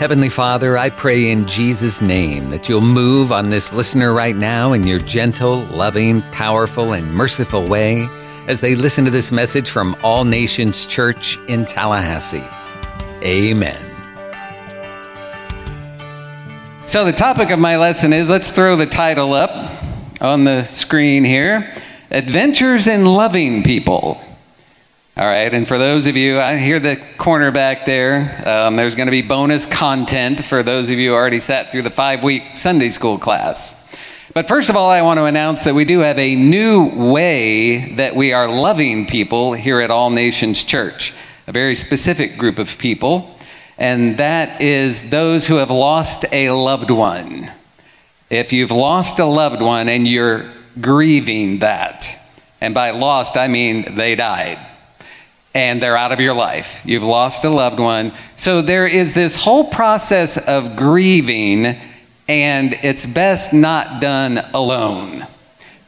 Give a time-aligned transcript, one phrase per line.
[0.00, 4.72] Heavenly Father, I pray in Jesus' name that you'll move on this listener right now
[4.72, 8.08] in your gentle, loving, powerful, and merciful way
[8.46, 12.42] as they listen to this message from All Nations Church in Tallahassee.
[13.22, 13.76] Amen.
[16.86, 19.84] So, the topic of my lesson is let's throw the title up
[20.22, 21.74] on the screen here
[22.10, 24.18] Adventures in Loving People.
[25.20, 28.42] All right, and for those of you, I hear the corner back there.
[28.46, 31.82] Um, there's going to be bonus content for those of you who already sat through
[31.82, 33.74] the five week Sunday school class.
[34.32, 37.96] But first of all, I want to announce that we do have a new way
[37.96, 41.12] that we are loving people here at All Nations Church,
[41.46, 43.36] a very specific group of people,
[43.76, 47.52] and that is those who have lost a loved one.
[48.30, 50.46] If you've lost a loved one and you're
[50.80, 52.08] grieving that,
[52.62, 54.58] and by lost, I mean they died
[55.54, 56.80] and they're out of your life.
[56.84, 58.12] You've lost a loved one.
[58.36, 61.76] So there is this whole process of grieving,
[62.28, 65.26] and it's best not done alone.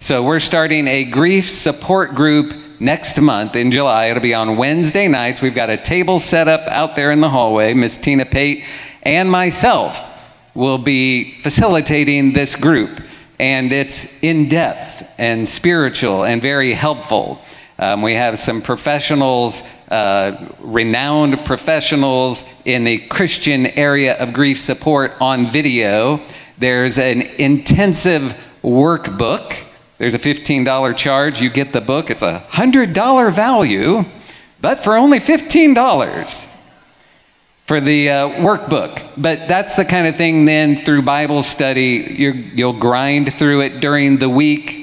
[0.01, 4.07] So we're starting a grief support group next month in July.
[4.07, 5.41] It'll be on Wednesday nights.
[5.41, 7.73] We've got a table set up out there in the hallway.
[7.73, 8.65] Miss Tina Pate
[9.05, 10.09] and myself
[10.55, 13.01] will be facilitating this group.
[13.39, 17.41] And it's in depth and spiritual and very helpful.
[17.83, 25.11] Um, we have some professionals, uh, renowned professionals in the Christian area of grief support
[25.21, 26.21] on video.
[26.59, 29.57] There's an intensive workbook.
[29.99, 31.41] There's a $15 charge.
[31.41, 34.05] You get the book, it's a $100 value,
[34.61, 36.49] but for only $15
[37.67, 39.03] for the uh, workbook.
[39.17, 43.81] But that's the kind of thing then through Bible study, you will grind through it
[43.81, 44.82] during the week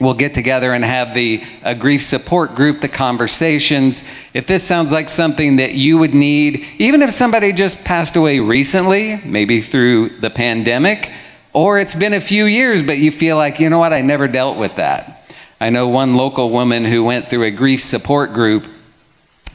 [0.00, 4.02] we'll get together and have the uh, grief support group, the conversations.
[4.34, 8.40] If this sounds like something that you would need, even if somebody just passed away
[8.40, 11.10] recently, maybe through the pandemic,
[11.52, 14.26] or it's been a few years, but you feel like, you know what, I never
[14.26, 15.22] dealt with that.
[15.60, 18.66] I know one local woman who went through a grief support group.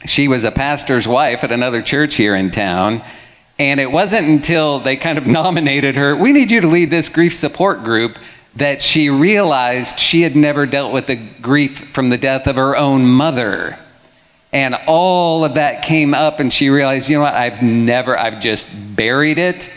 [0.06, 3.02] She was a pastor's wife at another church here in town.
[3.58, 7.08] And it wasn't until they kind of nominated her, we need you to lead this
[7.08, 8.16] grief support group
[8.56, 12.76] that she realized she had never dealt with the grief from the death of her
[12.76, 13.78] own mother.
[14.52, 18.40] And all of that came up, and she realized, you know what, I've never, I've
[18.40, 18.66] just
[18.96, 19.70] buried it.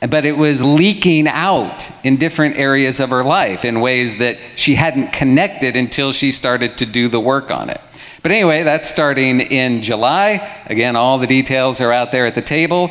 [0.00, 4.74] But it was leaking out in different areas of her life in ways that she
[4.74, 7.80] hadn't connected until she started to do the work on it.
[8.22, 10.62] But anyway, that's starting in July.
[10.66, 12.90] Again, all the details are out there at the table.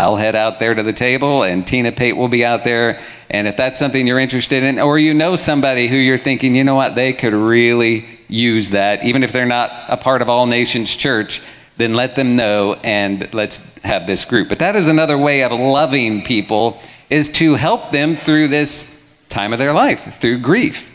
[0.00, 2.98] I'll head out there to the table, and Tina Pate will be out there.
[3.28, 6.64] And if that's something you're interested in, or you know somebody who you're thinking, you
[6.64, 10.46] know what, they could really use that, even if they're not a part of All
[10.46, 11.42] Nations Church,
[11.76, 14.48] then let them know and let's have this group.
[14.48, 16.80] But that is another way of loving people,
[17.10, 18.88] is to help them through this
[19.28, 20.90] time of their life, through grief.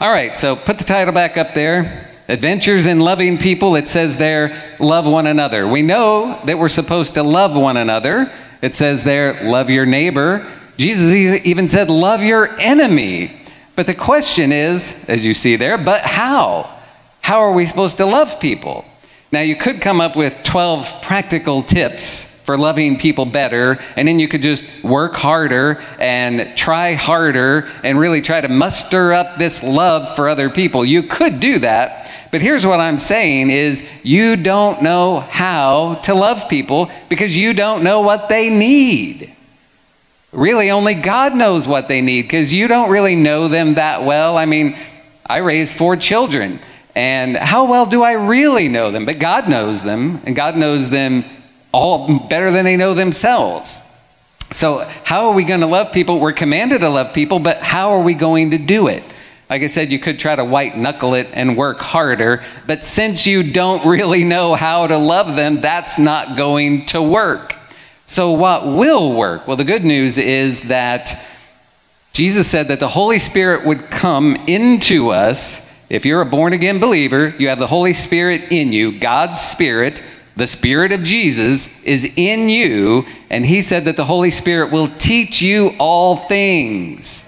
[0.00, 2.05] All right, so put the title back up there.
[2.28, 5.68] Adventures in loving people, it says there, love one another.
[5.68, 8.32] We know that we're supposed to love one another.
[8.62, 10.46] It says there, love your neighbor.
[10.76, 13.40] Jesus even said, love your enemy.
[13.76, 16.72] But the question is, as you see there, but how?
[17.20, 18.84] How are we supposed to love people?
[19.32, 24.20] Now, you could come up with 12 practical tips for loving people better, and then
[24.20, 29.62] you could just work harder and try harder and really try to muster up this
[29.64, 30.84] love for other people.
[30.84, 32.05] You could do that,
[32.36, 37.54] but here's what I'm saying is you don't know how to love people because you
[37.54, 39.32] don't know what they need.
[40.32, 44.36] Really, only God knows what they need because you don't really know them that well.
[44.36, 44.76] I mean,
[45.24, 46.60] I raised four children,
[46.94, 49.06] and how well do I really know them?
[49.06, 51.24] But God knows them, and God knows them
[51.72, 53.80] all better than they know themselves.
[54.52, 56.20] So, how are we going to love people?
[56.20, 59.02] We're commanded to love people, but how are we going to do it?
[59.48, 63.26] Like I said, you could try to white knuckle it and work harder, but since
[63.26, 67.54] you don't really know how to love them, that's not going to work.
[68.06, 69.46] So, what will work?
[69.46, 71.24] Well, the good news is that
[72.12, 75.60] Jesus said that the Holy Spirit would come into us.
[75.90, 80.02] If you're a born again believer, you have the Holy Spirit in you, God's Spirit.
[80.34, 84.88] The Spirit of Jesus is in you, and He said that the Holy Spirit will
[84.98, 87.25] teach you all things.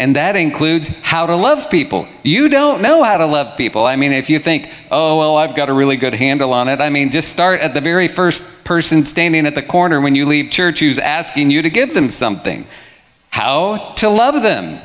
[0.00, 2.08] And that includes how to love people.
[2.22, 3.84] You don't know how to love people.
[3.84, 6.80] I mean, if you think, oh, well, I've got a really good handle on it,
[6.80, 10.24] I mean, just start at the very first person standing at the corner when you
[10.24, 12.66] leave church who's asking you to give them something.
[13.28, 14.80] How to love them.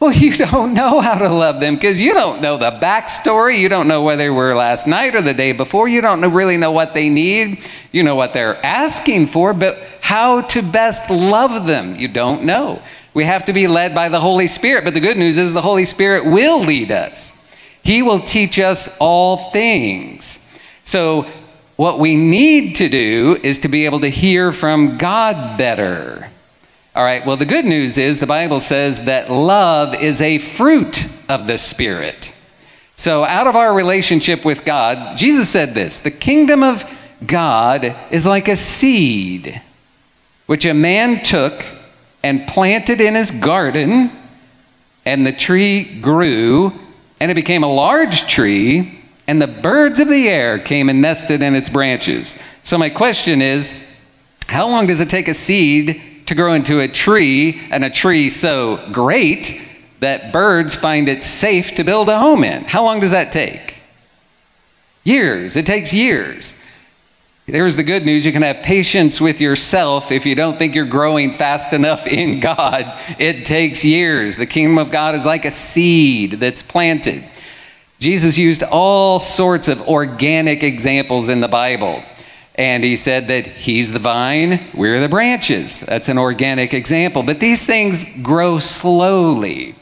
[0.00, 3.60] Well, you don't know how to love them because you don't know the backstory.
[3.60, 5.86] You don't know where they were last night or the day before.
[5.86, 7.62] You don't know, really know what they need.
[7.92, 12.82] You know what they're asking for, but how to best love them, you don't know.
[13.14, 15.62] We have to be led by the Holy Spirit, but the good news is the
[15.62, 17.32] Holy Spirit will lead us.
[17.84, 20.40] He will teach us all things.
[20.82, 21.26] So,
[21.76, 26.28] what we need to do is to be able to hear from God better.
[26.94, 31.08] All right, well, the good news is the Bible says that love is a fruit
[31.28, 32.34] of the Spirit.
[32.96, 36.84] So, out of our relationship with God, Jesus said this the kingdom of
[37.24, 39.60] God is like a seed
[40.46, 41.64] which a man took
[42.24, 44.10] and planted in his garden,
[45.04, 46.72] and the tree grew,
[47.20, 48.98] and it became a large tree,
[49.28, 52.36] and the birds of the air came and nested in its branches.
[52.62, 53.74] So, my question is
[54.46, 58.30] how long does it take a seed to grow into a tree, and a tree
[58.30, 59.60] so great
[60.00, 62.64] that birds find it safe to build a home in.
[62.64, 63.74] How long does that take?
[65.04, 65.56] Years.
[65.56, 66.54] It takes years.
[67.46, 68.24] There's the good news.
[68.24, 72.40] You can have patience with yourself if you don't think you're growing fast enough in
[72.40, 72.98] God.
[73.18, 74.38] It takes years.
[74.38, 77.22] The kingdom of God is like a seed that's planted.
[78.00, 82.02] Jesus used all sorts of organic examples in the Bible.
[82.54, 85.80] And he said that he's the vine, we're the branches.
[85.80, 87.22] That's an organic example.
[87.24, 89.74] But these things grow slowly.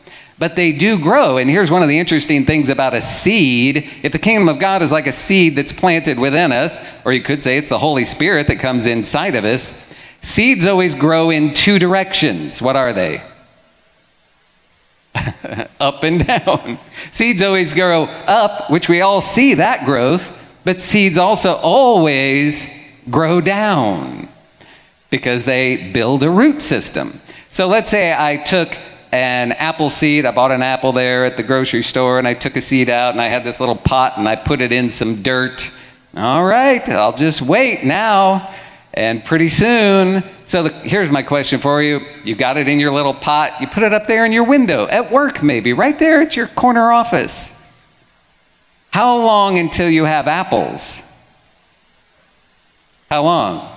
[0.42, 1.36] But they do grow.
[1.36, 3.88] And here's one of the interesting things about a seed.
[4.02, 7.22] If the kingdom of God is like a seed that's planted within us, or you
[7.22, 9.72] could say it's the Holy Spirit that comes inside of us,
[10.20, 12.60] seeds always grow in two directions.
[12.60, 13.22] What are they?
[15.78, 16.76] up and down.
[17.12, 20.36] Seeds always grow up, which we all see that growth.
[20.64, 22.68] But seeds also always
[23.08, 24.28] grow down
[25.08, 27.20] because they build a root system.
[27.48, 28.76] So let's say I took
[29.12, 30.24] an apple seed.
[30.24, 33.12] I bought an apple there at the grocery store and I took a seed out
[33.12, 35.70] and I had this little pot and I put it in some dirt.
[36.16, 38.52] All right, I'll just wait now.
[38.94, 42.00] And pretty soon, so the, here's my question for you.
[42.24, 44.86] You got it in your little pot, you put it up there in your window,
[44.86, 47.58] at work maybe, right there at your corner office.
[48.90, 51.02] How long until you have apples?
[53.08, 53.68] How long?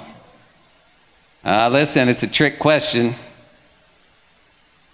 [1.46, 3.16] Uh, listen, it's a trick question.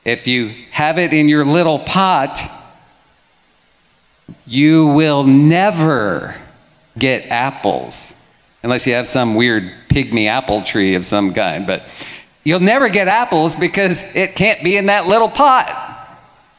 [0.04, 2.40] If you have it in your little pot,
[4.48, 6.36] you will never
[6.98, 8.14] get apples
[8.64, 11.66] unless you have some weird pygmy apple tree of some kind.
[11.66, 11.84] But
[12.44, 15.92] you'll never get apples because it can't be in that little pot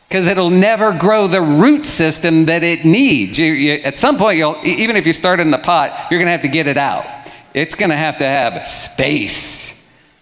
[0.09, 3.39] because it'll never grow the root system that it needs.
[3.39, 6.33] You, you, at some point, even if you start in the pot, you're going to
[6.33, 7.06] have to get it out.
[7.55, 9.75] It's going to have to have space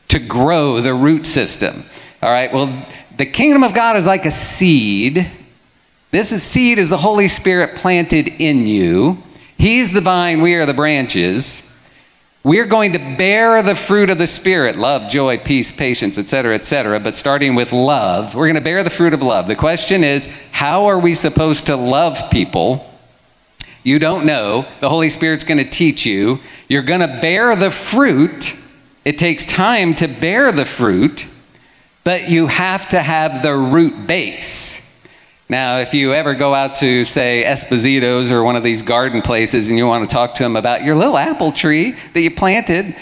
[0.09, 1.83] to grow the root system.
[2.23, 2.87] All right, well,
[3.21, 5.31] the kingdom of God is like a seed.
[6.11, 9.19] This is, seed is the Holy Spirit planted in you.
[9.59, 11.63] He's the vine, we are the branches.
[12.43, 16.99] We're going to bear the fruit of the Spirit love, joy, peace, patience, etc., etc.
[16.99, 19.49] But starting with love, we're going to bear the fruit of love.
[19.49, 22.91] The question is, how are we supposed to love people?
[23.83, 24.65] You don't know.
[24.81, 26.39] The Holy Spirit's going to teach you.
[26.69, 28.57] You're going to bear the fruit.
[29.05, 31.27] It takes time to bear the fruit,
[32.05, 34.81] but you have to have the root base.
[35.49, 39.69] Now, if you ever go out to, say, Esposito's or one of these garden places
[39.69, 42.95] and you want to talk to them about your little apple tree that you planted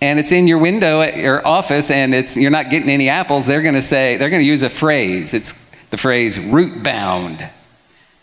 [0.00, 3.46] and it's in your window at your office and it's, you're not getting any apples,
[3.46, 5.32] they're going to say, they're going to use a phrase.
[5.32, 5.54] It's
[5.90, 7.38] the phrase root bound.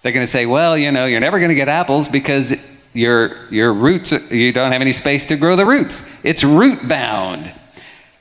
[0.01, 2.53] They're going to say, well, you know, you're never going to get apples because
[2.94, 6.03] your, your roots, you don't have any space to grow the roots.
[6.24, 7.50] It's root bound.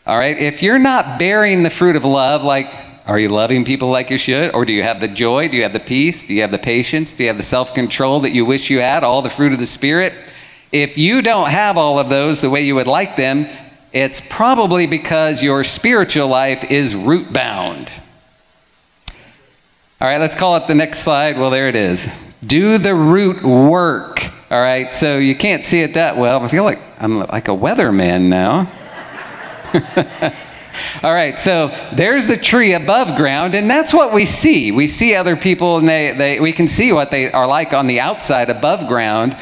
[0.09, 0.37] All right?
[0.37, 2.75] If you're not bearing the fruit of love, like
[3.09, 4.55] are you loving people like you should?
[4.55, 5.49] Or do you have the joy?
[5.49, 6.25] Do you have the peace?
[6.25, 7.15] Do you have the patience?
[7.15, 9.03] Do you have the self control that you wish you had?
[9.03, 10.13] All the fruit of the Spirit?
[10.73, 13.47] If you don't have all of those the way you would like them,
[13.95, 17.91] it's probably because your spiritual life is root bound.
[20.03, 21.39] All right, let's call it the next slide.
[21.39, 22.07] Well, there it is.
[22.47, 24.23] Do the root work.
[24.51, 26.43] All right, so you can't see it that well.
[26.43, 28.71] I feel like I'm like a weatherman now.
[31.03, 34.73] All right, so there's the tree above ground, and that's what we see.
[34.73, 37.87] We see other people, and they, they, we can see what they are like on
[37.87, 39.37] the outside above ground,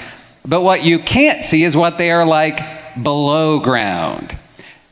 [0.44, 2.60] but what you can't see is what they are like
[3.02, 4.36] below ground.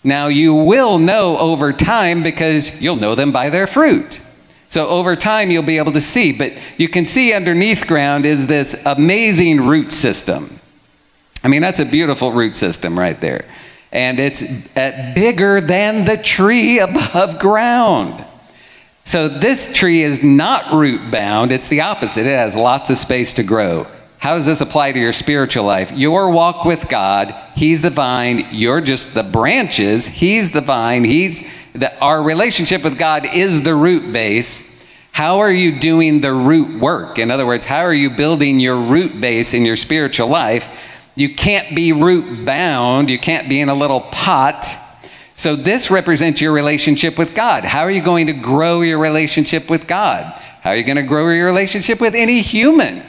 [0.03, 4.21] Now, you will know over time because you'll know them by their fruit.
[4.69, 8.47] So, over time, you'll be able to see, but you can see underneath ground is
[8.47, 10.61] this amazing root system.
[11.43, 13.45] I mean, that's a beautiful root system right there
[13.95, 14.43] and it's
[15.15, 18.25] bigger than the tree above ground.
[19.05, 22.27] So this tree is not root bound, it's the opposite.
[22.27, 23.87] It has lots of space to grow.
[24.19, 25.93] How does this apply to your spiritual life?
[25.93, 31.47] Your walk with God, He's the vine, you're just the branches, He's the vine, He's
[31.75, 34.63] the, our relationship with God is the root base.
[35.13, 37.19] How are you doing the root work?
[37.19, 40.69] In other words, how are you building your root base in your spiritual life?
[41.15, 44.67] You can't be root bound, you can't be in a little pot
[45.37, 47.65] so this represents your relationship with God.
[47.65, 50.33] How are you going to grow your relationship with God?
[50.63, 53.03] How are you going to grow your relationship with any human?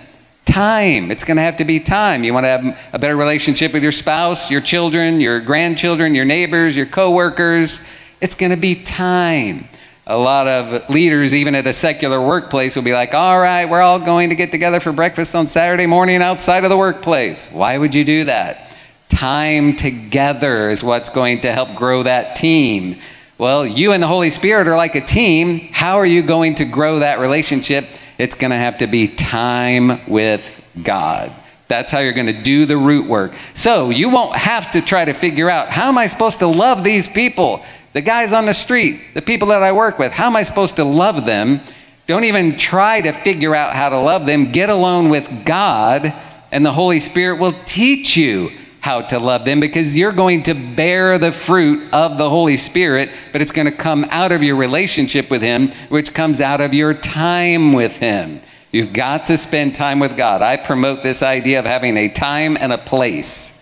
[0.46, 1.12] Time.
[1.12, 2.24] It's going to have to be time.
[2.24, 6.26] You want to have a better relationship with your spouse, your children, your grandchildren, your
[6.26, 7.82] neighbors, your coworkers.
[8.22, 9.68] It's going to be time.
[10.08, 13.82] A lot of leaders, even at a secular workplace, will be like, all right, we're
[13.82, 17.48] all going to get together for breakfast on Saturday morning outside of the workplace.
[17.48, 18.72] Why would you do that?
[19.10, 23.00] Time together is what's going to help grow that team.
[23.40, 25.70] Well, you and the Holy Spirit are like a team.
[25.72, 27.88] How are you going to grow that relationship?
[28.20, 30.48] It's going to have to be time with
[30.84, 31.34] God.
[31.68, 33.34] That's how you're going to do the root work.
[33.56, 36.84] So you won't have to try to figure out how am I supposed to love
[36.84, 37.66] these people?
[37.96, 40.76] The guys on the street, the people that I work with, how am I supposed
[40.76, 41.62] to love them?
[42.08, 44.52] Don't even try to figure out how to love them.
[44.52, 46.14] Get alone with God,
[46.52, 50.54] and the Holy Spirit will teach you how to love them because you're going to
[50.76, 54.58] bear the fruit of the Holy Spirit, but it's going to come out of your
[54.58, 58.42] relationship with Him, which comes out of your time with Him.
[58.74, 60.42] You've got to spend time with God.
[60.42, 63.58] I promote this idea of having a time and a place.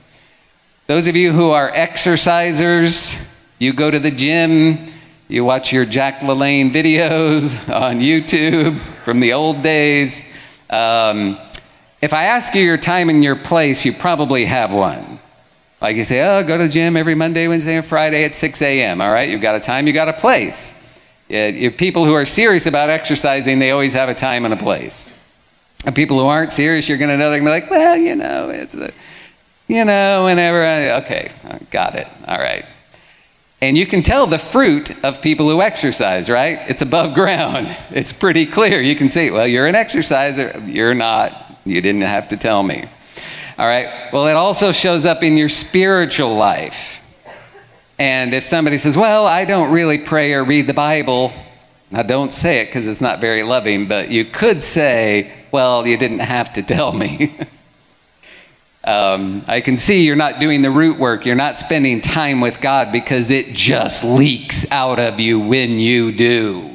[0.87, 3.29] Those of you who are exercisers,
[3.63, 4.91] you go to the gym,
[5.29, 10.23] you watch your Jack LaLanne videos on YouTube from the old days.
[10.69, 11.37] Um,
[12.01, 15.19] if I ask you your time and your place, you probably have one.
[15.81, 18.61] Like you say, oh, go to the gym every Monday, Wednesday, and Friday at 6
[18.61, 18.99] a.m.
[18.99, 20.73] All right, you've got a time, you've got a place.
[21.29, 25.09] Yeah, people who are serious about exercising, they always have a time and a place.
[25.85, 27.97] And people who aren't serious, you're going to know they're going to be like, well,
[27.97, 28.91] you know, it's a,
[29.67, 31.31] you know, whenever I, okay,
[31.71, 32.07] got it.
[32.27, 32.65] All right.
[33.63, 36.59] And you can tell the fruit of people who exercise, right?
[36.67, 37.73] It's above ground.
[37.91, 38.81] It's pretty clear.
[38.81, 41.31] You can see, well, you're an exerciser, you're not.
[41.63, 42.83] You didn't have to tell me.
[43.57, 44.11] All right.
[44.11, 46.99] Well, it also shows up in your spiritual life.
[47.97, 51.31] And if somebody says, Well, I don't really pray or read the Bible,
[51.89, 55.95] now don't say it because it's not very loving, but you could say, Well, you
[55.95, 57.33] didn't have to tell me.
[58.83, 61.25] um, I can see you're not doing the root work.
[61.25, 66.11] You're not spending time with God because it just leaks out of you when you
[66.11, 66.71] do.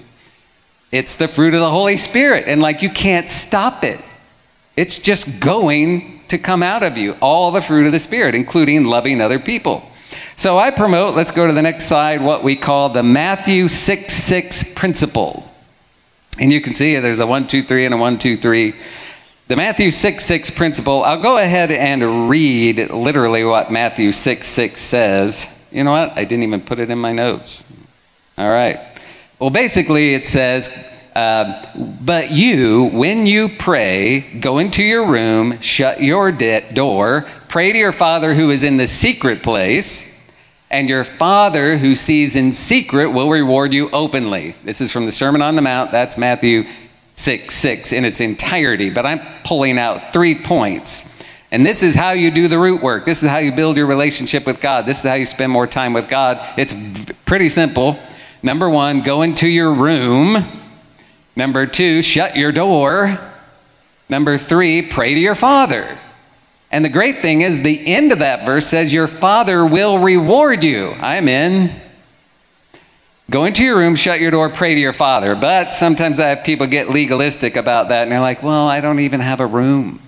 [0.91, 4.01] It's the fruit of the Holy Spirit, and like you can't stop it.
[4.75, 8.85] It's just going to come out of you, all the fruit of the Spirit, including
[8.85, 9.85] loving other people.
[10.37, 14.15] So I promote, let's go to the next slide, what we call the Matthew 6
[14.15, 15.45] 6 principle.
[16.39, 18.75] And you can see there's a 1, 2, 3 and a 1, 2, 3.
[19.49, 24.79] The Matthew 6 6 principle, I'll go ahead and read literally what Matthew 6 6
[24.79, 25.47] says.
[25.73, 26.13] You know what?
[26.19, 27.65] I didn't even put it in my notes.
[28.37, 28.79] All right.
[29.39, 30.69] Well, basically, it says,
[31.15, 37.73] uh, but you, when you pray, go into your room, shut your de- door, pray
[37.73, 40.27] to your Father who is in the secret place,
[40.71, 44.57] and your Father who sees in secret will reward you openly.
[44.63, 45.91] This is from the Sermon on the Mount.
[45.91, 46.65] That's Matthew
[47.19, 48.91] 6 6 in its entirety.
[48.91, 51.05] But I'm pulling out three points.
[51.51, 53.07] And this is how you do the root work.
[53.07, 54.85] This is how you build your relationship with God.
[54.85, 56.47] This is how you spend more time with God.
[56.59, 56.75] It's
[57.25, 57.99] pretty simple.
[58.43, 60.45] Number one, go into your room
[61.39, 63.17] Number two, shut your door.
[64.09, 65.97] Number three, pray to your Father.
[66.73, 70.65] And the great thing is, the end of that verse says, Your Father will reward
[70.65, 70.89] you.
[70.99, 71.71] I'm in.
[73.31, 75.35] Go into your room, shut your door, pray to your Father.
[75.35, 79.01] But sometimes I have people get legalistic about that, and they're like, Well, I don't
[79.01, 80.01] even have a room.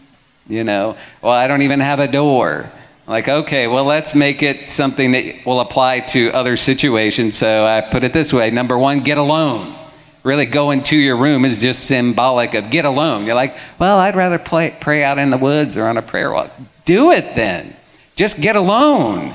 [0.49, 2.71] You know, well, I don't even have a door.
[3.07, 7.37] Like, okay, well, let's make it something that will apply to other situations.
[7.37, 9.77] So I put it this way number one, get alone
[10.23, 13.25] really going to your room is just symbolic of get alone.
[13.25, 16.33] You're like, well, I'd rather play, pray out in the woods or on a prayer
[16.33, 16.51] walk.
[16.85, 17.75] Do it then.
[18.17, 19.35] Just get alone.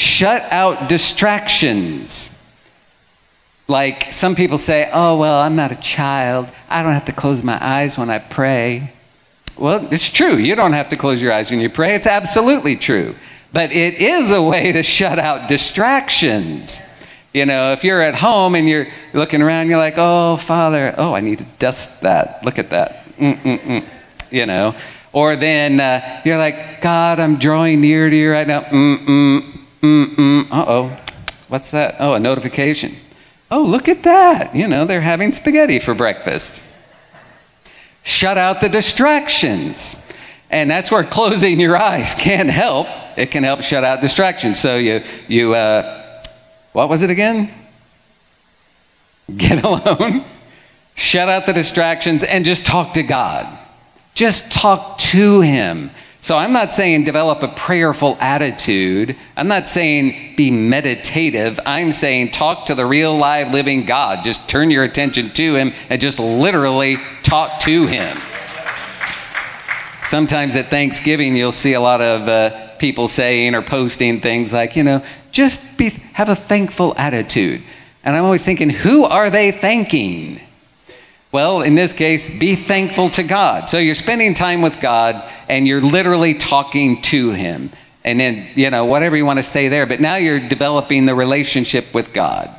[0.00, 2.34] Shut out distractions.
[3.68, 6.48] Like some people say, oh, well, I'm not a child.
[6.70, 8.94] I don't have to close my eyes when I pray.
[9.58, 10.38] Well, it's true.
[10.38, 11.94] You don't have to close your eyes when you pray.
[11.96, 13.14] It's absolutely true.
[13.52, 16.80] But it is a way to shut out distractions.
[17.34, 21.12] You know, if you're at home and you're looking around, you're like, oh, Father, oh,
[21.12, 22.42] I need to dust that.
[22.42, 23.04] Look at that.
[23.18, 23.84] Mm-mm-mm.
[24.30, 24.74] You know,
[25.12, 28.62] or then uh, you're like, God, I'm drawing near to you right now.
[28.62, 30.46] Mm-mm, mm-mm.
[30.50, 30.96] Uh-oh.
[31.48, 31.96] What's that?
[31.98, 32.96] Oh, a notification.
[33.50, 34.54] Oh, look at that.
[34.54, 36.62] You know, they're having spaghetti for breakfast.
[38.02, 39.96] Shut out the distractions.
[40.50, 42.86] And that's where closing your eyes can help.
[43.16, 44.58] It can help shut out distractions.
[44.60, 46.22] So you, you uh,
[46.72, 47.50] what was it again?
[49.36, 50.24] Get alone,
[50.94, 53.58] shut out the distractions, and just talk to God.
[54.14, 55.90] Just talk to Him.
[56.22, 59.16] So I'm not saying develop a prayerful attitude.
[59.38, 61.58] I'm not saying be meditative.
[61.64, 64.22] I'm saying talk to the real, live, living God.
[64.22, 68.16] Just turn your attention to Him and just literally talk to Him.
[70.04, 74.76] Sometimes at Thanksgiving, you'll see a lot of uh, people saying or posting things like,
[74.76, 77.62] you know, just be, have a thankful attitude.
[78.04, 80.40] And I'm always thinking, who are they thanking?
[81.32, 83.70] Well, in this case, be thankful to God.
[83.70, 87.70] So you're spending time with God and you're literally talking to Him.
[88.04, 91.14] And then, you know, whatever you want to say there, but now you're developing the
[91.14, 92.50] relationship with God.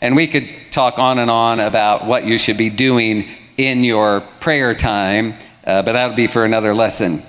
[0.00, 4.20] And we could talk on and on about what you should be doing in your
[4.38, 5.34] prayer time,
[5.66, 7.22] uh, but that would be for another lesson.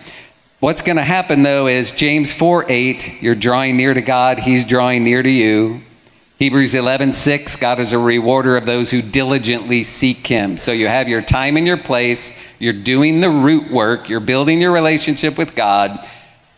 [0.60, 4.64] What's going to happen, though, is James 4 8, you're drawing near to God, He's
[4.64, 5.82] drawing near to you.
[6.42, 10.58] Hebrews 11:6 God is a rewarder of those who diligently seek Him.
[10.58, 14.60] So you have your time and your place, you're doing the root work, you're building
[14.60, 16.04] your relationship with God.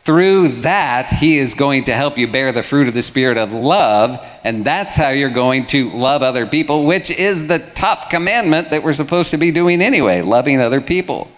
[0.05, 3.51] Through that, He is going to help you bear the fruit of the Spirit of
[3.51, 8.69] love, and that's how you're going to love other people, which is the top commandment
[8.69, 11.29] that we're supposed to be doing anyway loving other people.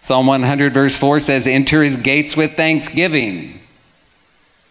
[0.00, 3.58] Psalm 100, verse 4 says, Enter His gates with thanksgiving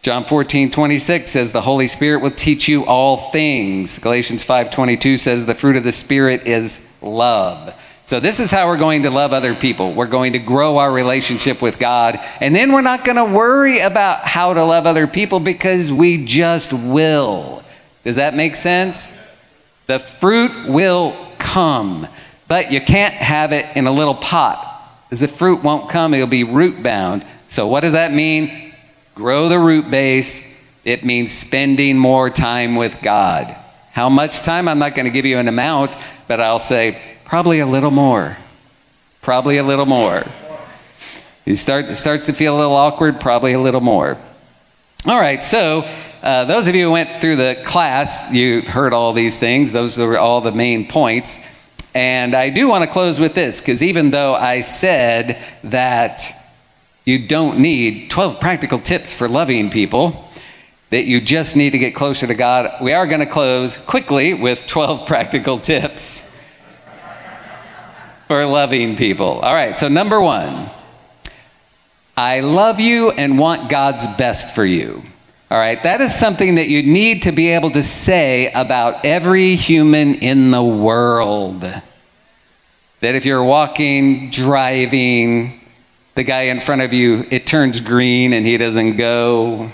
[0.03, 3.99] John 14, 26 says the Holy Spirit will teach you all things.
[3.99, 7.73] Galatians 5, 22 says the fruit of the Spirit is love.
[8.03, 9.93] So, this is how we're going to love other people.
[9.93, 12.19] We're going to grow our relationship with God.
[12.41, 16.25] And then we're not going to worry about how to love other people because we
[16.25, 17.63] just will.
[18.03, 19.09] Does that make sense?
[19.87, 22.09] The fruit will come,
[22.49, 24.69] but you can't have it in a little pot
[25.05, 27.25] because the fruit won't come, it'll be root bound.
[27.47, 28.62] So, what does that mean?
[29.15, 30.43] Grow the root base.
[30.83, 33.55] It means spending more time with God.
[33.91, 34.67] How much time?
[34.67, 35.95] I'm not going to give you an amount,
[36.27, 38.37] but I'll say probably a little more.
[39.21, 40.23] Probably a little more.
[41.45, 44.17] You start it starts to feel a little awkward, probably a little more.
[45.05, 45.81] All right, so
[46.23, 49.73] uh, those of you who went through the class, you heard all these things.
[49.73, 51.37] Those are all the main points.
[51.93, 56.42] And I do want to close with this because even though I said that
[57.05, 60.29] you don't need 12 practical tips for loving people,
[60.89, 62.71] that you just need to get closer to God.
[62.81, 66.23] We are going to close quickly with 12 practical tips
[68.27, 69.39] for loving people.
[69.39, 70.69] All right, so number one,
[72.15, 75.01] I love you and want God's best for you.
[75.49, 79.55] All right, that is something that you need to be able to say about every
[79.55, 81.61] human in the world.
[81.61, 85.59] That if you're walking, driving,
[86.15, 89.71] the guy in front of you, it turns green and he doesn't go.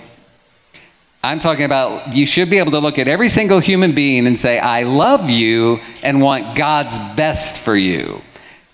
[1.22, 4.40] I'm talking about you should be able to look at every single human being and
[4.40, 8.22] say, I love you and want God's best for you.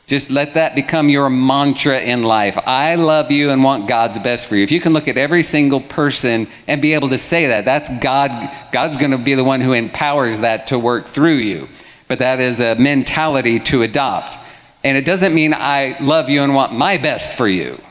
[0.06, 2.56] Just let that become your mantra in life.
[2.68, 4.64] I love you and want God's best for you.
[4.64, 7.90] If you can look at every single person and be able to say that, that's
[8.00, 8.30] God.
[8.72, 11.68] God's going to be the one who empowers that to work through you.
[12.08, 14.38] But that is a mentality to adopt.
[14.86, 17.82] And it doesn't mean I love you and want my best for you.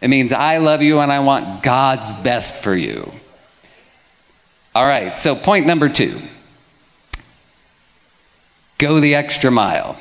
[0.00, 3.08] It means I love you and I want God's best for you.
[4.74, 6.18] All right, so point number two
[8.78, 9.96] go the extra mile.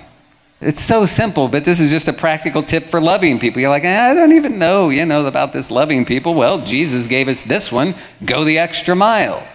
[0.59, 3.61] It's so simple, but this is just a practical tip for loving people.
[3.61, 6.33] You're like, eh, I don't even know, you know, about this loving people.
[6.33, 7.93] Well, Jesus gave us this one
[8.25, 9.45] go the extra mile.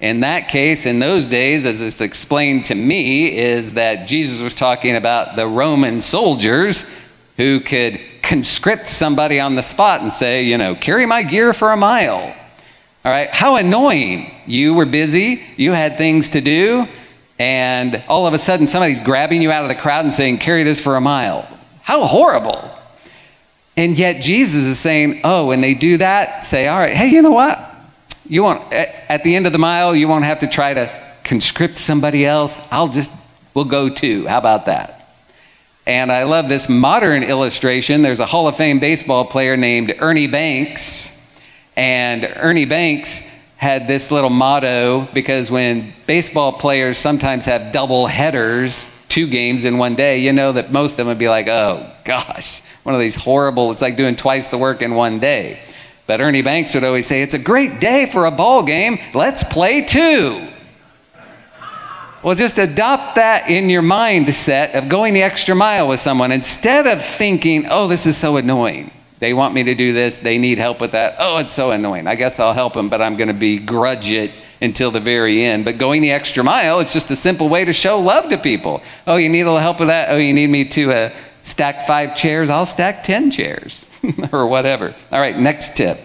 [0.00, 4.54] In that case, in those days, as it's explained to me, is that Jesus was
[4.54, 6.86] talking about the Roman soldiers
[7.36, 11.72] who could conscript somebody on the spot and say, you know, carry my gear for
[11.72, 12.34] a mile.
[13.04, 14.30] All right, how annoying.
[14.46, 16.86] You were busy, you had things to do,
[17.38, 20.64] and all of a sudden somebody's grabbing you out of the crowd and saying, carry
[20.64, 21.46] this for a mile.
[21.82, 22.70] How horrible.
[23.76, 27.22] And yet Jesus is saying, oh, when they do that, say, all right, hey, you
[27.22, 27.69] know what?
[28.30, 30.88] You won't, at the end of the mile, you won't have to try to
[31.24, 32.60] conscript somebody else.
[32.70, 33.10] I'll just,
[33.54, 34.24] we'll go too.
[34.28, 35.08] How about that?
[35.84, 38.02] And I love this modern illustration.
[38.02, 41.10] There's a Hall of Fame baseball player named Ernie Banks.
[41.76, 43.20] And Ernie Banks
[43.56, 49.76] had this little motto because when baseball players sometimes have double headers, two games in
[49.76, 53.00] one day, you know that most of them would be like, oh gosh, one of
[53.00, 55.58] these horrible, it's like doing twice the work in one day.
[56.10, 58.98] But Ernie Banks would always say, It's a great day for a ball game.
[59.14, 60.48] Let's play two.
[62.24, 66.88] Well, just adopt that in your mindset of going the extra mile with someone instead
[66.88, 68.90] of thinking, oh, this is so annoying.
[69.20, 70.18] They want me to do this.
[70.18, 71.14] They need help with that.
[71.20, 72.08] Oh, it's so annoying.
[72.08, 75.64] I guess I'll help them, but I'm going to begrudge it until the very end.
[75.64, 78.82] But going the extra mile, it's just a simple way to show love to people.
[79.06, 80.10] Oh, you need a little help with that?
[80.10, 82.50] Oh, you need me to uh, stack five chairs?
[82.50, 83.84] I'll stack 10 chairs
[84.32, 84.94] or whatever.
[85.10, 85.98] All right, next tip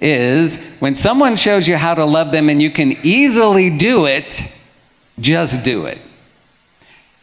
[0.00, 4.42] is when someone shows you how to love them and you can easily do it,
[5.18, 5.98] just do it.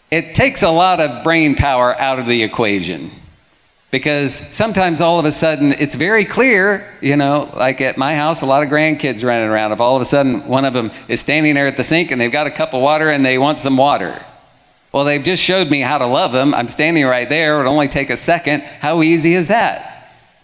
[0.10, 3.12] It takes a lot of brain power out of the equation
[3.92, 8.42] because sometimes all of a sudden it's very clear, you know, like at my house,
[8.42, 9.72] a lot of grandkids running around.
[9.72, 12.20] If all of a sudden one of them is standing there at the sink and
[12.20, 14.20] they've got a cup of water and they want some water.
[14.94, 16.54] Well, they've just showed me how to love them.
[16.54, 17.56] I'm standing right there.
[17.56, 18.62] It would only take a second.
[18.62, 19.90] How easy is that?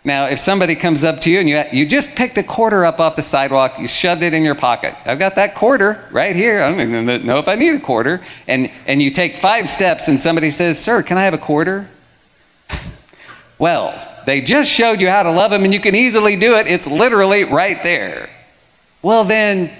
[0.03, 2.99] Now, if somebody comes up to you and you, you just picked a quarter up
[2.99, 4.95] off the sidewalk, you shoved it in your pocket.
[5.05, 6.61] I've got that quarter right here.
[6.61, 8.21] I don't even know if I need a quarter.
[8.47, 11.87] And, and you take five steps and somebody says, Sir, can I have a quarter?
[13.59, 13.93] well,
[14.25, 16.65] they just showed you how to love them and you can easily do it.
[16.65, 18.29] It's literally right there.
[19.03, 19.71] Well, then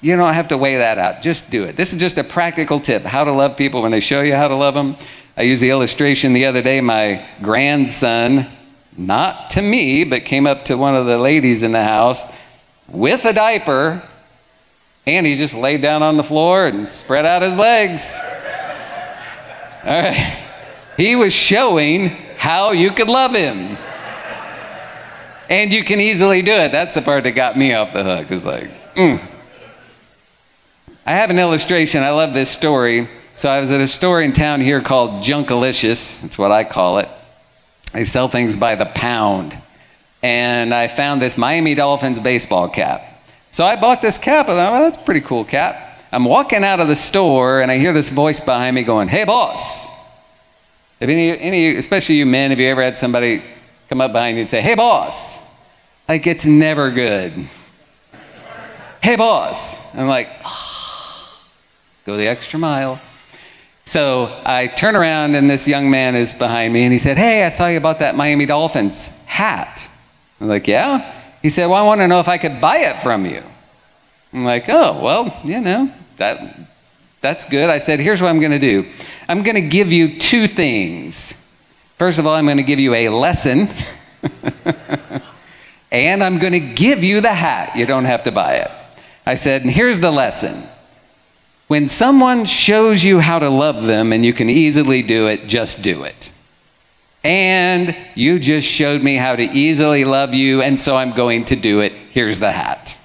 [0.00, 1.22] you don't have to weigh that out.
[1.22, 1.76] Just do it.
[1.76, 4.48] This is just a practical tip how to love people when they show you how
[4.48, 4.96] to love them.
[5.36, 6.80] I used the illustration the other day.
[6.80, 8.46] My grandson
[8.96, 12.22] not to me, but came up to one of the ladies in the house
[12.88, 14.02] with a diaper,
[15.06, 18.18] and he just laid down on the floor and spread out his legs.
[19.84, 20.44] All right.
[20.96, 23.78] He was showing how you could love him.
[25.48, 26.70] And you can easily do it.
[26.70, 28.30] That's the part that got me off the hook.
[28.30, 29.20] It's like, mm.
[31.06, 32.02] I have an illustration.
[32.02, 33.08] I love this story.
[33.34, 36.20] So I was at a store in town here called Junkalicious.
[36.20, 37.08] That's what I call it.
[37.92, 39.56] They sell things by the pound.
[40.22, 43.02] And I found this Miami Dolphins baseball cap.
[43.50, 44.46] So I bought this cap.
[44.46, 45.90] I thought, well, that's a pretty cool cap.
[46.12, 49.24] I'm walking out of the store and I hear this voice behind me going, Hey,
[49.24, 49.88] boss.
[51.00, 53.42] If any, any, especially you men, have you ever had somebody
[53.88, 55.38] come up behind you and say, Hey, boss?
[56.08, 57.32] Like, it's never good.
[59.02, 59.76] Hey, boss.
[59.94, 60.69] I'm like, oh,
[62.04, 63.00] go the extra mile.
[63.84, 67.44] So I turn around and this young man is behind me and he said, Hey,
[67.44, 69.88] I saw you about that Miami Dolphins hat.
[70.40, 71.16] I'm like, Yeah?
[71.42, 73.42] He said, Well, I want to know if I could buy it from you.
[74.32, 76.56] I'm like, Oh, well, you know, that,
[77.20, 77.68] that's good.
[77.68, 78.88] I said, Here's what I'm going to do
[79.28, 81.34] I'm going to give you two things.
[81.96, 83.68] First of all, I'm going to give you a lesson.
[85.92, 87.76] and I'm going to give you the hat.
[87.76, 88.70] You don't have to buy it.
[89.26, 90.62] I said, and here's the lesson
[91.70, 95.82] when someone shows you how to love them and you can easily do it, just
[95.82, 96.32] do it.
[97.22, 101.54] And you just showed me how to easily love you, and so I'm going to
[101.54, 101.92] do it.
[101.92, 102.98] Here's the hat.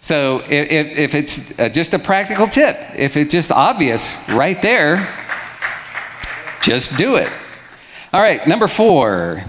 [0.00, 5.08] So if, if it's uh, just a practical tip, if it's just obvious right there,
[6.60, 7.32] just do it.
[8.12, 9.42] All right, number four.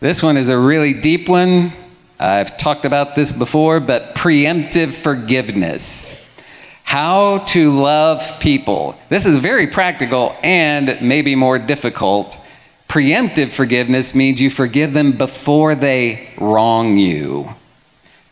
[0.00, 1.72] This one is a really deep one.
[2.20, 6.27] I've talked about this before, but preemptive forgiveness.
[6.88, 8.98] How to love people.
[9.10, 12.38] This is very practical and maybe more difficult.
[12.88, 17.54] Preemptive forgiveness means you forgive them before they wrong you,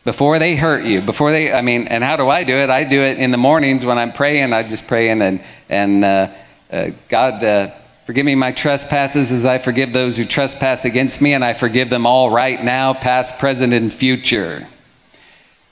[0.04, 2.70] before they hurt you, before they, I mean, and how do I do it?
[2.70, 4.54] I do it in the mornings when I'm praying.
[4.54, 5.38] I just pray and,
[5.68, 6.28] and uh,
[6.72, 7.72] uh, God, uh,
[8.06, 11.90] forgive me my trespasses as I forgive those who trespass against me, and I forgive
[11.90, 14.66] them all right now, past, present, and future.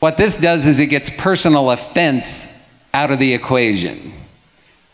[0.00, 2.53] What this does is it gets personal offense
[2.94, 4.14] out of the equation.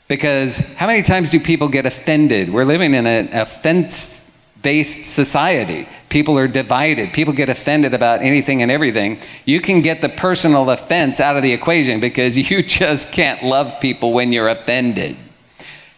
[0.08, 2.52] Because how many times do people get offended?
[2.52, 4.20] We're living in an offense
[4.62, 5.86] based society.
[6.08, 7.12] People are divided.
[7.12, 9.18] People get offended about anything and everything.
[9.44, 13.80] You can get the personal offense out of the equation because you just can't love
[13.80, 15.16] people when you're offended.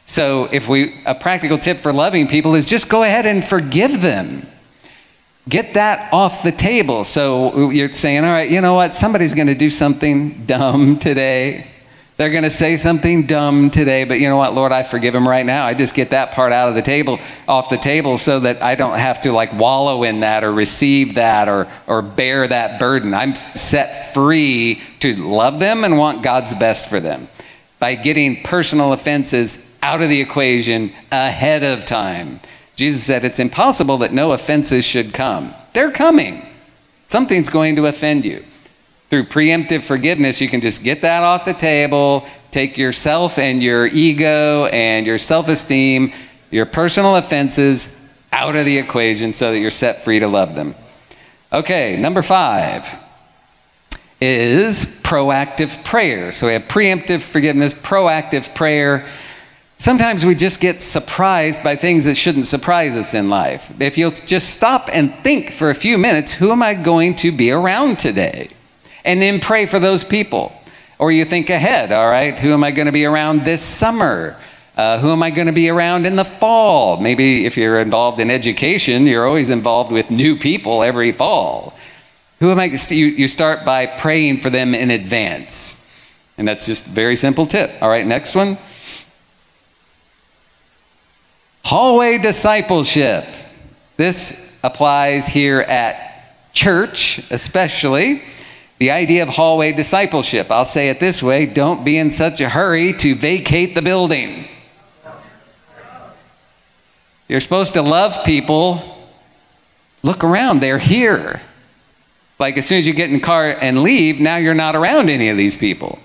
[0.05, 4.03] So, if we, a practical tip for loving people is just go ahead and forgive
[4.03, 4.47] them.
[5.49, 7.05] Get that off the table.
[7.05, 8.95] So, you're saying, all right, you know what?
[8.95, 11.72] Somebody's going to do something dumb today.
[12.19, 15.27] They're going to say something dumb today, but you know what, Lord, I forgive them
[15.27, 15.65] right now.
[15.65, 18.75] I just get that part out of the table, off the table, so that I
[18.75, 23.15] don't have to like wallow in that or receive that or, or bear that burden.
[23.15, 27.29] I'm set free to love them and want God's best for them
[27.79, 32.41] by getting personal offenses out of the equation ahead of time.
[32.77, 35.55] Jesus said it's impossible that no offenses should come.
[35.73, 36.47] They're coming.
[37.09, 38.45] Something's going to offend you
[39.13, 43.87] through preemptive forgiveness, you can just get that off the table, take yourself and your
[43.89, 46.11] ego and your self esteem,
[46.51, 47.95] your personal offenses
[48.33, 50.75] out of the equation so that you're set free to love them.
[51.53, 52.89] Okay, number five
[54.19, 56.33] is proactive prayer.
[56.33, 59.07] So we have preemptive forgiveness, proactive prayer.
[59.77, 63.79] Sometimes we just get surprised by things that shouldn't surprise us in life.
[63.79, 67.31] If you'll just stop and think for a few minutes, who am I going to
[67.31, 68.49] be around today?
[69.05, 70.53] And then pray for those people.
[70.99, 74.37] Or you think ahead, all right, who am I going to be around this summer?
[74.77, 77.01] Uh, who am I going to be around in the fall?
[77.01, 81.77] Maybe if you're involved in education, you're always involved with new people every fall.
[82.39, 82.65] Who am I?
[82.67, 85.77] You, you start by praying for them in advance.
[86.39, 87.71] And that's just a very simple tip.
[87.83, 88.57] All right, next one.
[91.65, 93.25] Hallway discipleship.
[93.97, 98.23] This applies here at church, especially.
[98.83, 100.51] The idea of hallway discipleship.
[100.51, 104.49] I'll say it this way don't be in such a hurry to vacate the building.
[107.29, 108.83] You're supposed to love people.
[110.03, 111.43] Look around, they're here.
[112.41, 115.11] Like as soon as you get in the car and leave, now you're not around
[115.11, 116.01] any of these people.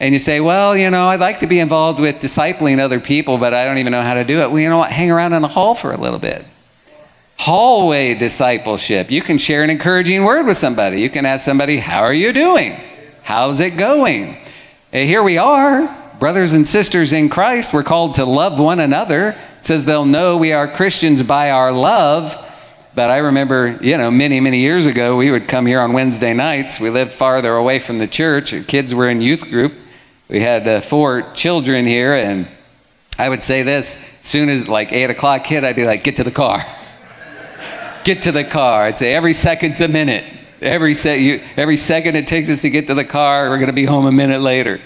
[0.00, 3.36] And you say, well, you know, I'd like to be involved with discipling other people,
[3.36, 4.50] but I don't even know how to do it.
[4.50, 4.90] Well, you know what?
[4.90, 6.46] Hang around in the hall for a little bit.
[7.44, 9.10] Hallway discipleship.
[9.10, 11.02] You can share an encouraging word with somebody.
[11.02, 12.72] You can ask somebody, How are you doing?
[13.22, 14.38] How's it going?
[14.94, 17.74] And here we are, brothers and sisters in Christ.
[17.74, 19.36] We're called to love one another.
[19.58, 22.34] It says they'll know we are Christians by our love.
[22.94, 26.32] But I remember, you know, many, many years ago, we would come here on Wednesday
[26.32, 26.80] nights.
[26.80, 28.54] We lived farther away from the church.
[28.66, 29.74] Kids were in youth group.
[30.30, 32.48] We had uh, four children here, and
[33.18, 36.16] I would say this: as soon as like eight o'clock hit, I'd be like, "Get
[36.16, 36.64] to the car,
[38.04, 40.24] get to the car." I'd say every second's a minute.
[40.60, 43.66] Every se- you, every second it takes us to get to the car, we're going
[43.66, 44.80] to be home a minute later.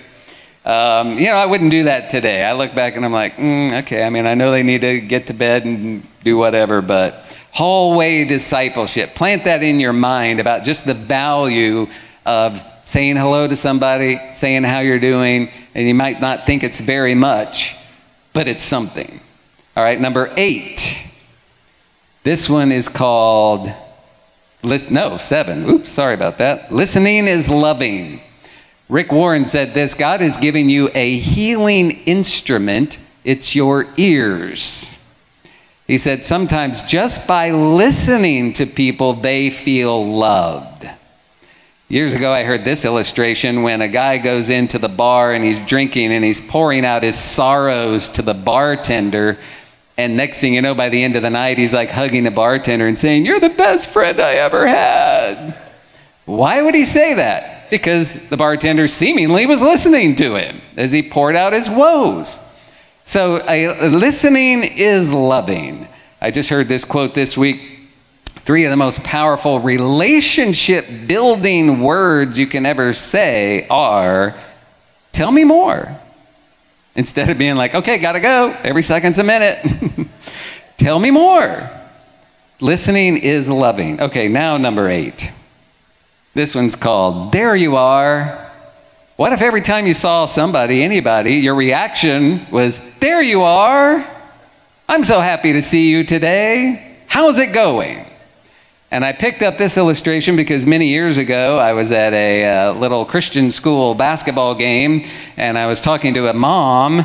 [0.64, 2.44] Um, you know, I wouldn't do that today.
[2.44, 4.02] I look back and I'm like, mm, okay.
[4.02, 8.24] I mean, I know they need to get to bed and do whatever, but hallway
[8.24, 9.14] discipleship.
[9.14, 11.87] Plant that in your mind about just the value
[12.26, 16.81] of saying hello to somebody, saying how you're doing, and you might not think it's
[16.81, 17.76] very much,
[18.33, 19.20] but it's something.
[19.76, 20.78] All right, number eight.
[22.29, 23.73] This one is called,
[24.62, 25.64] no, seven.
[25.64, 26.71] Oops, sorry about that.
[26.71, 28.21] Listening is loving.
[28.91, 34.95] Rick Warren said this God is giving you a healing instrument, it's your ears.
[35.87, 40.87] He said, sometimes just by listening to people, they feel loved.
[41.88, 45.61] Years ago, I heard this illustration when a guy goes into the bar and he's
[45.61, 49.38] drinking and he's pouring out his sorrows to the bartender.
[49.99, 52.31] And next thing you know, by the end of the night, he's like hugging the
[52.31, 55.59] bartender and saying, You're the best friend I ever had.
[56.25, 57.69] Why would he say that?
[57.69, 62.39] Because the bartender seemingly was listening to him as he poured out his woes.
[63.05, 65.89] So, uh, listening is loving.
[66.21, 67.61] I just heard this quote this week.
[68.27, 74.37] Three of the most powerful relationship building words you can ever say are,
[75.11, 75.99] Tell me more.
[76.99, 78.51] Instead of being like, Okay, gotta go.
[78.65, 79.65] Every second's a minute.
[80.79, 81.71] Tell me more.
[82.61, 84.01] Listening is loving.
[84.01, 85.31] Okay, now number eight.
[86.35, 88.51] This one's called There You Are.
[89.15, 94.05] What if every time you saw somebody, anybody, your reaction was, There you are.
[94.89, 96.97] I'm so happy to see you today.
[97.07, 98.08] How's it going?
[98.90, 102.72] And I picked up this illustration because many years ago I was at a uh,
[102.72, 105.05] little Christian school basketball game
[105.37, 107.05] and I was talking to a mom,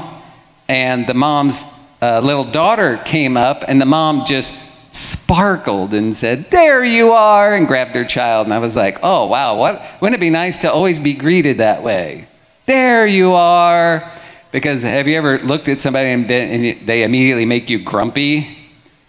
[0.70, 1.62] and the mom's
[2.02, 4.58] uh, little daughter came up, and the mom just
[4.94, 8.48] sparkled and said, There you are, and grabbed her child.
[8.48, 11.58] And I was like, Oh, wow, what, wouldn't it be nice to always be greeted
[11.58, 12.28] that way?
[12.66, 14.10] There you are.
[14.54, 18.58] Because have you ever looked at somebody and, been, and they immediately make you grumpy?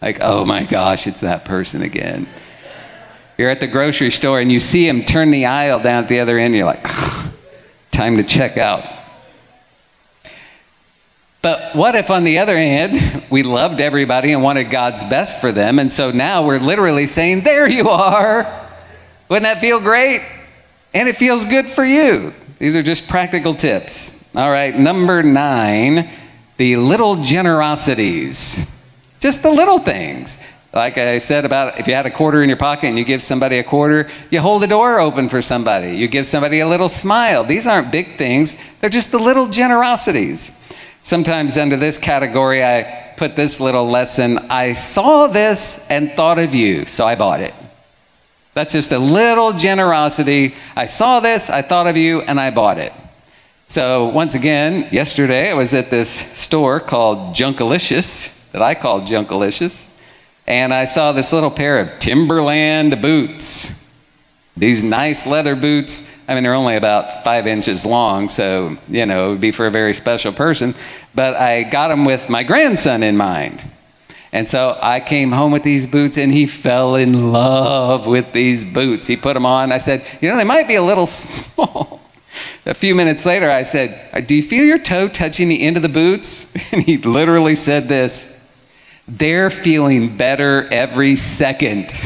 [0.03, 2.27] Like, oh my gosh, it's that person again.
[3.37, 6.21] You're at the grocery store and you see him turn the aisle down at the
[6.21, 6.83] other end, you're like,
[7.91, 8.85] time to check out.
[11.45, 15.53] But what if, on the other hand, we loved everybody and wanted God's best for
[15.53, 18.69] them, and so now we're literally saying, There you are.
[19.29, 20.23] Wouldn't that feel great?
[20.95, 22.33] And it feels good for you.
[22.59, 24.11] These are just practical tips.
[24.35, 26.09] All right, number nine,
[26.57, 28.83] the little generosities.
[29.21, 30.39] Just the little things.
[30.75, 33.23] Like I said about if you had a quarter in your pocket and you give
[33.23, 35.97] somebody a quarter, you hold the door open for somebody.
[35.97, 37.45] You give somebody a little smile.
[37.45, 40.51] These aren't big things, they're just the little generosities.
[41.01, 46.55] Sometimes under this category, I put this little lesson I saw this and thought of
[46.55, 47.55] you, so I bought it.
[48.55, 50.55] That's just a little generosity.
[50.75, 52.93] I saw this, I thought of you, and I bought it.
[53.67, 59.87] So, once again, yesterday I was at this store called Junkalicious, that I called Junkalicious,
[60.47, 63.81] and I saw this little pair of Timberland boots.
[64.57, 66.07] These nice leather boots.
[66.29, 69.67] I mean, they're only about five inches long, so, you know, it would be for
[69.67, 70.75] a very special person.
[71.15, 73.63] But I got them with my grandson in mind.
[74.33, 78.65] And so I came home with these boots, and he fell in love with these
[78.65, 79.07] boots.
[79.07, 79.71] He put them on.
[79.73, 82.01] I said, You know, they might be a little small.
[82.67, 85.83] A few minutes later, I said, Do you feel your toe touching the end of
[85.83, 86.53] the boots?
[86.73, 88.34] And he literally said this
[89.07, 91.91] They're feeling better every second.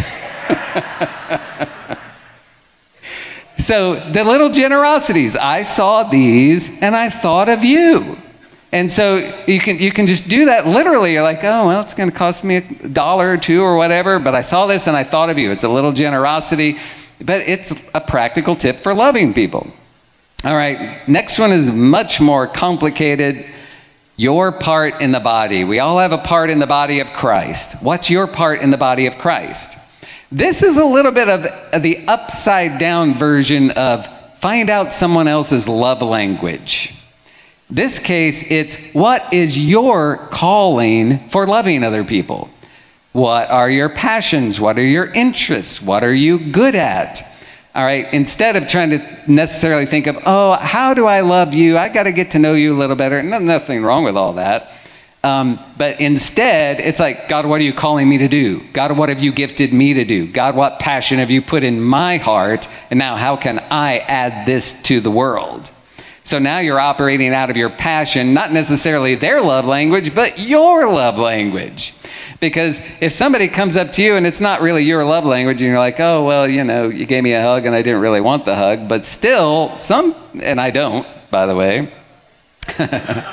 [3.58, 8.18] so, the little generosities, I saw these and I thought of you.
[8.70, 11.14] And so you can, you can just do that literally.
[11.14, 14.18] You're like, oh, well, it's going to cost me a dollar or two or whatever,
[14.18, 15.50] but I saw this and I thought of you.
[15.50, 16.76] It's a little generosity,
[17.20, 19.66] but it's a practical tip for loving people.
[20.44, 23.46] All right, next one is much more complicated.
[24.18, 25.62] Your part in the body.
[25.62, 27.80] We all have a part in the body of Christ.
[27.80, 29.78] What's your part in the body of Christ?
[30.32, 34.08] This is a little bit of the upside down version of
[34.40, 36.94] find out someone else's love language.
[37.70, 42.50] This case, it's what is your calling for loving other people?
[43.12, 44.58] What are your passions?
[44.58, 45.80] What are your interests?
[45.80, 47.24] What are you good at?
[47.74, 51.76] All right, instead of trying to necessarily think of, oh, how do I love you?
[51.76, 53.22] I got to get to know you a little better.
[53.22, 54.70] No, nothing wrong with all that.
[55.22, 58.62] Um, but instead, it's like, God, what are you calling me to do?
[58.72, 60.26] God, what have you gifted me to do?
[60.26, 62.68] God, what passion have you put in my heart?
[62.90, 65.70] And now, how can I add this to the world?
[66.22, 70.86] So now you're operating out of your passion, not necessarily their love language, but your
[70.86, 71.94] love language.
[72.40, 75.68] Because if somebody comes up to you and it's not really your love language, and
[75.68, 78.20] you're like, oh, well, you know, you gave me a hug and I didn't really
[78.20, 81.92] want the hug, but still, some, and I don't, by the way.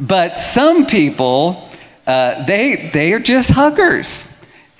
[0.00, 1.68] but some people,
[2.06, 4.26] uh, they, they are just huggers.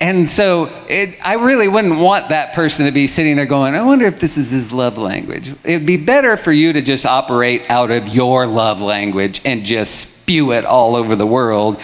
[0.03, 3.83] And so it, I really wouldn't want that person to be sitting there going, I
[3.83, 5.53] wonder if this is his love language.
[5.63, 10.01] It'd be better for you to just operate out of your love language and just
[10.23, 11.79] spew it all over the world.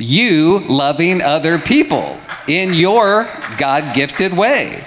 [0.00, 4.84] You loving other people in your God gifted way.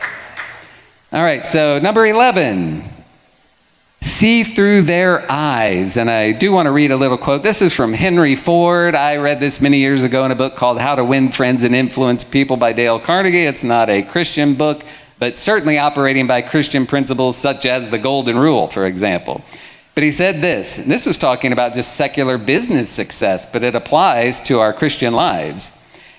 [1.11, 2.89] All right, so number 11
[4.03, 5.97] see through their eyes.
[5.97, 7.43] And I do want to read a little quote.
[7.43, 8.95] This is from Henry Ford.
[8.95, 11.73] I read this many years ago in a book called How to Win Friends and
[11.73, 13.45] Influence People by Dale Carnegie.
[13.45, 14.83] It's not a Christian book,
[15.19, 19.43] but certainly operating by Christian principles such as the Golden Rule, for example.
[19.95, 23.75] But he said this, and this was talking about just secular business success, but it
[23.75, 25.71] applies to our Christian lives.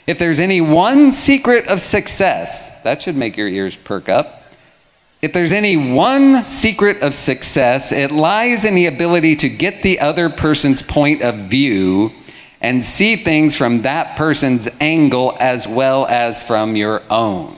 [0.07, 4.45] If there's any one secret of success, that should make your ears perk up
[5.25, 9.99] if there's any one secret of success, it lies in the ability to get the
[9.99, 12.13] other person's point of view
[12.61, 17.57] and see things from that person's angle as well as from your own.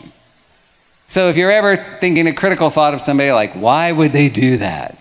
[1.09, 4.59] So if you're ever thinking a critical thought of somebody like, why would they do
[4.59, 4.97] that?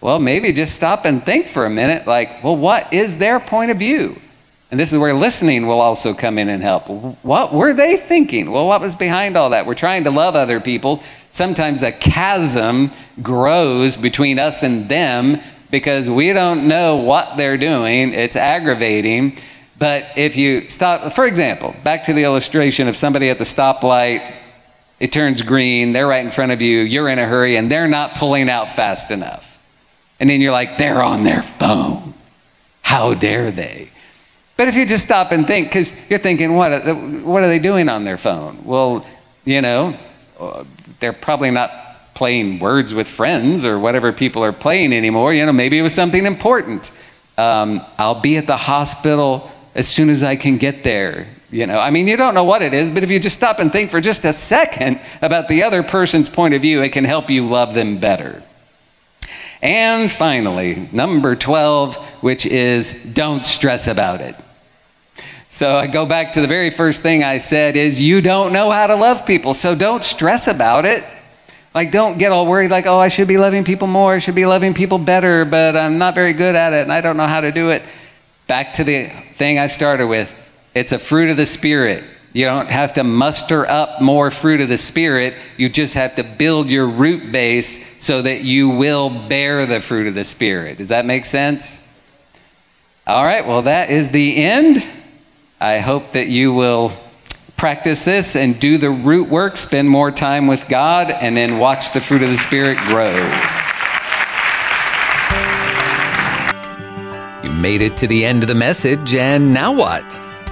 [0.00, 3.70] Well, maybe just stop and think for a minute like, well, what is their point
[3.70, 4.20] of view?
[4.70, 6.88] And this is where listening will also come in and help.
[7.22, 8.50] What were they thinking?
[8.50, 9.66] Well, what was behind all that?
[9.66, 12.90] We're trying to love other people, sometimes a chasm
[13.22, 18.12] grows between us and them because we don't know what they're doing.
[18.12, 19.38] It's aggravating.
[19.78, 24.34] But if you stop, for example, back to the illustration of somebody at the stoplight,
[25.00, 27.86] it turns green, they're right in front of you, you're in a hurry, and they're
[27.86, 29.47] not pulling out fast enough.
[30.20, 32.14] And then you're like, they're on their phone.
[32.82, 33.90] How dare they?
[34.56, 36.72] But if you just stop and think, because you're thinking, what,
[37.24, 38.64] what are they doing on their phone?
[38.64, 39.06] Well,
[39.44, 39.94] you know,
[40.98, 41.70] they're probably not
[42.14, 45.32] playing words with friends or whatever people are playing anymore.
[45.32, 46.90] You know, maybe it was something important.
[47.36, 51.28] Um, I'll be at the hospital as soon as I can get there.
[51.50, 53.60] You know, I mean, you don't know what it is, but if you just stop
[53.60, 57.04] and think for just a second about the other person's point of view, it can
[57.04, 58.42] help you love them better.
[59.60, 64.36] And finally, number 12, which is don't stress about it.
[65.50, 68.70] So I go back to the very first thing I said is you don't know
[68.70, 71.04] how to love people, so don't stress about it.
[71.74, 74.34] Like don't get all worried like, "Oh, I should be loving people more, I should
[74.34, 77.26] be loving people better, but I'm not very good at it and I don't know
[77.26, 77.82] how to do it."
[78.46, 80.32] Back to the thing I started with.
[80.74, 82.04] It's a fruit of the spirit.
[82.38, 85.34] You don't have to muster up more fruit of the Spirit.
[85.56, 90.06] You just have to build your root base so that you will bear the fruit
[90.06, 90.78] of the Spirit.
[90.78, 91.80] Does that make sense?
[93.08, 94.86] All right, well, that is the end.
[95.60, 96.92] I hope that you will
[97.56, 101.92] practice this and do the root work, spend more time with God, and then watch
[101.92, 103.16] the fruit of the Spirit grow.
[107.42, 110.27] You made it to the end of the message, and now what?